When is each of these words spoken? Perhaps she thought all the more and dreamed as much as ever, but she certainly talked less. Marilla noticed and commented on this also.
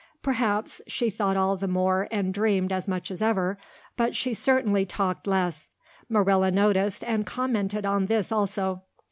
Perhaps 0.23 0.81
she 0.87 1.11
thought 1.11 1.37
all 1.37 1.55
the 1.55 1.67
more 1.67 2.07
and 2.09 2.33
dreamed 2.33 2.71
as 2.71 2.87
much 2.87 3.11
as 3.11 3.21
ever, 3.21 3.59
but 3.95 4.15
she 4.15 4.33
certainly 4.33 4.83
talked 4.83 5.27
less. 5.27 5.73
Marilla 6.09 6.49
noticed 6.49 7.03
and 7.03 7.23
commented 7.23 7.85
on 7.85 8.07
this 8.07 8.31
also. 8.31 8.81